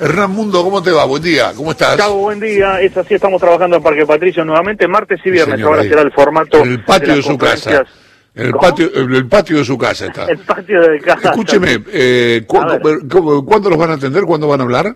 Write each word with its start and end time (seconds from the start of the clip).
Hernán 0.00 0.30
Mundo, 0.30 0.62
¿cómo 0.64 0.82
te 0.82 0.90
va? 0.90 1.04
Buen 1.04 1.22
día, 1.22 1.52
¿cómo 1.54 1.72
estás? 1.72 1.96
Chavo, 1.98 2.16
buen 2.20 2.40
día. 2.40 2.80
Es 2.80 2.96
así, 2.96 3.14
estamos 3.14 3.40
trabajando 3.40 3.76
en 3.76 3.82
Parque 3.82 4.06
Patricio 4.06 4.44
nuevamente, 4.44 4.88
martes 4.88 5.20
y 5.24 5.30
viernes. 5.30 5.56
señor, 5.56 5.68
Ahora 5.70 5.82
ahí. 5.82 5.88
será 5.90 6.00
el 6.02 6.12
formato. 6.12 6.58
En 6.58 6.70
el 6.72 6.84
patio 6.84 7.08
de, 7.10 7.16
las 7.16 7.26
su 7.26 7.36
casa. 7.38 7.84
En 8.34 8.46
el 8.46 8.52
¿Cómo? 8.52 8.62
patio, 8.62 8.90
en 8.94 9.12
el 9.14 9.26
patio 9.28 9.58
de 9.58 9.64
su 9.64 9.76
casa 9.76 10.06
está. 10.06 10.24
El 10.30 10.38
patio 10.38 10.80
de 10.80 11.00
casa. 11.00 11.30
Escúcheme, 11.30 11.84
eh, 11.92 12.44
¿cu- 12.46 12.58
A 12.58 12.78
ver. 12.78 12.98
cu- 13.10 13.44
¿cuándo 13.44 13.68
los 13.68 13.78
van 13.78 13.90
a 13.90 13.94
atender? 13.94 14.22
¿Cuándo 14.24 14.48
van 14.48 14.60
a 14.60 14.64
hablar? 14.64 14.94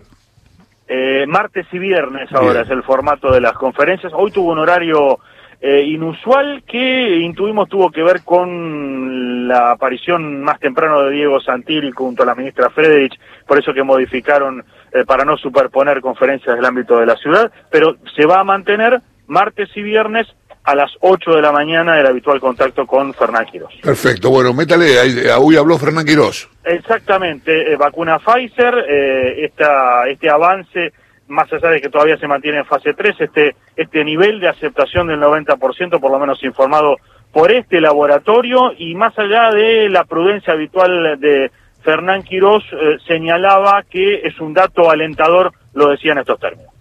Eh, 0.87 1.25
martes 1.27 1.67
y 1.71 1.77
viernes 1.79 2.31
ahora 2.31 2.53
Bien. 2.61 2.65
es 2.65 2.69
el 2.71 2.81
formato 2.83 3.31
de 3.31 3.41
las 3.41 3.53
conferencias. 3.53 4.11
Hoy 4.15 4.31
tuvo 4.31 4.51
un 4.53 4.59
horario 4.59 5.19
eh, 5.61 5.81
inusual 5.81 6.63
que 6.67 7.17
intuimos 7.17 7.69
tuvo 7.69 7.91
que 7.91 8.03
ver 8.03 8.23
con 8.23 9.47
la 9.47 9.71
aparición 9.71 10.41
más 10.41 10.59
temprano 10.59 11.03
de 11.03 11.11
Diego 11.11 11.39
Santilli 11.39 11.91
junto 11.91 12.23
a 12.23 12.25
la 12.25 12.35
ministra 12.35 12.69
Frederich, 12.69 13.19
por 13.47 13.57
eso 13.57 13.73
que 13.73 13.83
modificaron 13.83 14.63
eh, 14.91 15.05
para 15.05 15.25
no 15.25 15.37
superponer 15.37 16.01
conferencias 16.01 16.55
del 16.55 16.65
ámbito 16.65 16.99
de 16.99 17.05
la 17.05 17.15
ciudad, 17.15 17.51
pero 17.69 17.97
se 18.15 18.25
va 18.25 18.39
a 18.39 18.43
mantener 18.43 19.01
martes 19.27 19.69
y 19.75 19.81
viernes 19.81 20.27
a 20.65 20.75
las 20.75 20.91
8 20.99 21.35
de 21.35 21.41
la 21.41 21.51
mañana 21.51 21.99
el 21.99 22.07
habitual 22.07 22.39
contacto 22.39 22.87
con 22.87 23.13
Fernán 23.13 23.45
Quirós. 23.45 23.73
Perfecto, 23.83 24.31
bueno, 24.31 24.53
métale, 24.53 24.99
ahí, 24.99 25.15
hoy 25.39 25.57
habló 25.57 25.77
Fernán 25.77 26.05
Quirós. 26.05 26.49
Exactamente, 26.63 27.71
eh, 27.71 27.75
vacuna 27.77 28.17
Pfizer, 28.19 28.85
eh, 28.89 29.45
esta, 29.45 30.07
este 30.07 30.29
avance, 30.29 30.91
más 31.27 31.51
allá 31.51 31.69
de 31.69 31.81
que 31.81 31.89
todavía 31.89 32.17
se 32.17 32.27
mantiene 32.27 32.59
en 32.59 32.65
fase 32.65 32.93
3, 32.93 33.15
este, 33.19 33.55
este 33.75 34.03
nivel 34.03 34.39
de 34.39 34.49
aceptación 34.49 35.07
del 35.07 35.19
90%, 35.19 35.99
por 35.99 36.11
lo 36.11 36.19
menos 36.19 36.43
informado 36.43 36.97
por 37.31 37.51
este 37.51 37.81
laboratorio, 37.81 38.73
y 38.77 38.95
más 38.95 39.17
allá 39.17 39.51
de 39.51 39.89
la 39.89 40.03
prudencia 40.05 40.53
habitual 40.53 41.19
de 41.19 41.51
Fernán 41.83 42.23
Quirós, 42.23 42.63
eh, 42.71 42.97
señalaba 43.07 43.83
que 43.83 44.21
es 44.23 44.39
un 44.39 44.53
dato 44.53 44.89
alentador, 44.89 45.51
lo 45.73 45.89
decía 45.89 46.13
en 46.13 46.19
estos 46.19 46.39
términos. 46.39 46.74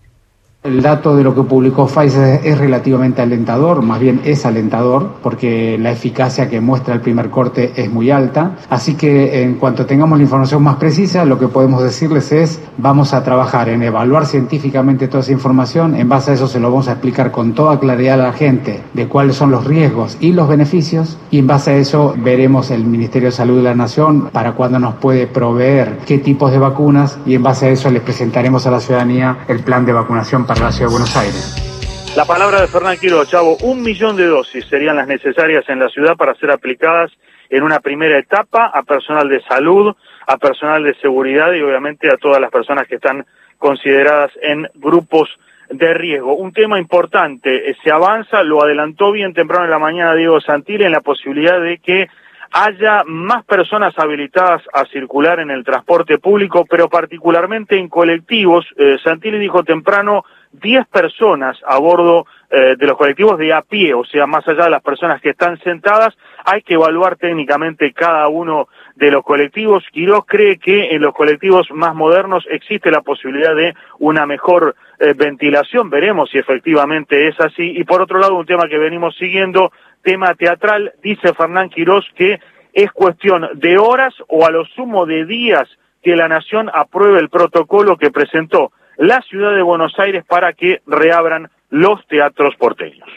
El 0.64 0.80
dato 0.80 1.14
de 1.14 1.22
lo 1.22 1.34
que 1.34 1.42
publicó 1.42 1.86
Pfizer 1.86 2.40
es 2.42 2.56
relativamente 2.56 3.20
alentador, 3.20 3.82
más 3.82 4.00
bien 4.00 4.22
es 4.24 4.46
alentador, 4.46 5.16
porque 5.22 5.76
la 5.78 5.90
eficacia 5.90 6.48
que 6.48 6.62
muestra 6.62 6.94
el 6.94 7.02
primer 7.02 7.28
corte 7.28 7.74
es 7.76 7.92
muy 7.92 8.10
alta. 8.10 8.56
Así 8.70 8.94
que 8.94 9.42
en 9.42 9.56
cuanto 9.56 9.84
tengamos 9.84 10.16
la 10.16 10.24
información 10.24 10.62
más 10.62 10.76
precisa, 10.76 11.26
lo 11.26 11.38
que 11.38 11.48
podemos 11.48 11.82
decirles 11.82 12.32
es, 12.32 12.62
vamos 12.78 13.12
a 13.12 13.22
trabajar 13.22 13.68
en 13.68 13.82
evaluar 13.82 14.24
científicamente 14.24 15.06
toda 15.06 15.20
esa 15.20 15.32
información, 15.32 15.96
en 15.96 16.08
base 16.08 16.30
a 16.30 16.34
eso 16.34 16.48
se 16.48 16.58
lo 16.60 16.70
vamos 16.70 16.88
a 16.88 16.92
explicar 16.92 17.30
con 17.30 17.52
toda 17.52 17.78
claridad 17.78 18.18
a 18.18 18.28
la 18.28 18.32
gente 18.32 18.80
de 18.94 19.06
cuáles 19.06 19.36
son 19.36 19.50
los 19.50 19.66
riesgos 19.66 20.16
y 20.18 20.32
los 20.32 20.48
beneficios, 20.48 21.18
y 21.30 21.40
en 21.40 21.46
base 21.46 21.72
a 21.72 21.76
eso 21.76 22.14
veremos 22.16 22.70
el 22.70 22.86
Ministerio 22.86 23.28
de 23.28 23.32
Salud 23.32 23.58
de 23.58 23.64
la 23.64 23.74
Nación 23.74 24.30
para 24.32 24.52
cuándo 24.52 24.78
nos 24.78 24.94
puede 24.94 25.26
proveer 25.26 25.98
qué 26.06 26.16
tipos 26.16 26.52
de 26.52 26.58
vacunas, 26.58 27.18
y 27.26 27.34
en 27.34 27.42
base 27.42 27.66
a 27.66 27.68
eso 27.68 27.90
les 27.90 28.00
presentaremos 28.00 28.66
a 28.66 28.70
la 28.70 28.80
ciudadanía 28.80 29.40
el 29.46 29.60
plan 29.60 29.84
de 29.84 29.92
vacunación 29.92 30.46
para 30.46 30.53
de 30.54 30.86
Buenos 30.86 31.16
Aires. 31.16 32.14
La 32.16 32.24
palabra 32.24 32.60
de 32.60 32.68
Fernán 32.68 32.96
Quiroz, 32.96 33.28
Chavo, 33.28 33.56
un 33.62 33.82
millón 33.82 34.16
de 34.16 34.26
dosis 34.26 34.64
serían 34.66 34.96
las 34.96 35.08
necesarias 35.08 35.64
en 35.68 35.80
la 35.80 35.88
ciudad 35.88 36.16
para 36.16 36.34
ser 36.36 36.52
aplicadas 36.52 37.10
en 37.50 37.64
una 37.64 37.80
primera 37.80 38.18
etapa 38.18 38.66
a 38.72 38.84
personal 38.84 39.28
de 39.28 39.42
salud, 39.42 39.94
a 40.26 40.36
personal 40.38 40.84
de 40.84 40.94
seguridad 40.94 41.52
y 41.52 41.60
obviamente 41.60 42.08
a 42.08 42.16
todas 42.16 42.40
las 42.40 42.52
personas 42.52 42.86
que 42.86 42.94
están 42.94 43.26
consideradas 43.58 44.30
en 44.40 44.68
grupos 44.76 45.28
de 45.70 45.92
riesgo. 45.92 46.36
Un 46.36 46.52
tema 46.52 46.78
importante, 46.78 47.70
eh, 47.70 47.76
se 47.82 47.90
avanza, 47.90 48.44
lo 48.44 48.62
adelantó 48.62 49.10
bien 49.10 49.34
temprano 49.34 49.64
en 49.64 49.70
la 49.70 49.78
mañana 49.80 50.14
Diego 50.14 50.40
Santilli 50.40 50.84
en 50.84 50.92
la 50.92 51.00
posibilidad 51.00 51.60
de 51.60 51.78
que 51.78 52.08
haya 52.52 53.02
más 53.04 53.44
personas 53.44 53.92
habilitadas 53.98 54.62
a 54.72 54.84
circular 54.84 55.40
en 55.40 55.50
el 55.50 55.64
transporte 55.64 56.18
público, 56.18 56.64
pero 56.64 56.88
particularmente 56.88 57.76
en 57.76 57.88
colectivos. 57.88 58.64
Eh, 58.76 58.96
Santilli 59.02 59.40
dijo 59.40 59.64
temprano 59.64 60.24
10 60.60 60.86
personas 60.86 61.58
a 61.66 61.78
bordo 61.78 62.26
eh, 62.50 62.76
de 62.78 62.86
los 62.86 62.96
colectivos 62.96 63.38
de 63.38 63.52
a 63.52 63.62
pie, 63.62 63.94
o 63.94 64.04
sea, 64.04 64.26
más 64.26 64.46
allá 64.46 64.64
de 64.64 64.70
las 64.70 64.82
personas 64.82 65.20
que 65.20 65.30
están 65.30 65.58
sentadas, 65.60 66.16
hay 66.44 66.62
que 66.62 66.74
evaluar 66.74 67.16
técnicamente 67.16 67.92
cada 67.92 68.28
uno 68.28 68.68
de 68.94 69.10
los 69.10 69.24
colectivos. 69.24 69.84
Quirós 69.92 70.24
cree 70.26 70.58
que 70.58 70.94
en 70.94 71.02
los 71.02 71.12
colectivos 71.12 71.68
más 71.72 71.94
modernos 71.94 72.46
existe 72.50 72.90
la 72.90 73.00
posibilidad 73.00 73.54
de 73.56 73.74
una 73.98 74.26
mejor 74.26 74.76
eh, 75.00 75.14
ventilación, 75.16 75.90
veremos 75.90 76.30
si 76.30 76.38
efectivamente 76.38 77.26
es 77.26 77.40
así. 77.40 77.72
Y 77.76 77.84
por 77.84 78.00
otro 78.02 78.20
lado, 78.20 78.36
un 78.36 78.46
tema 78.46 78.68
que 78.68 78.78
venimos 78.78 79.16
siguiendo, 79.16 79.72
tema 80.02 80.34
teatral, 80.34 80.92
dice 81.02 81.34
Fernán 81.34 81.70
Quirós 81.70 82.08
que 82.14 82.38
es 82.72 82.92
cuestión 82.92 83.48
de 83.54 83.78
horas 83.78 84.14
o 84.28 84.46
a 84.46 84.50
lo 84.50 84.64
sumo 84.66 85.06
de 85.06 85.24
días 85.24 85.68
que 86.02 86.14
la 86.14 86.28
Nación 86.28 86.70
apruebe 86.72 87.18
el 87.18 87.30
protocolo 87.30 87.96
que 87.96 88.10
presentó 88.10 88.72
la 88.96 89.20
ciudad 89.22 89.54
de 89.54 89.62
Buenos 89.62 89.98
Aires 89.98 90.24
para 90.26 90.52
que 90.52 90.82
reabran 90.86 91.50
los 91.70 92.06
teatros 92.06 92.54
porteños. 92.56 93.08